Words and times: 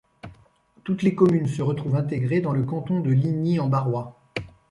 Toutes 0.83 1.03
les 1.03 1.13
communes 1.13 1.45
se 1.45 1.61
retrouvent 1.61 1.95
intégrées 1.95 2.41
dans 2.41 2.53
le 2.53 2.63
canton 2.63 3.01
de 3.01 3.11
Ligny-en-Barrois. 3.11 4.17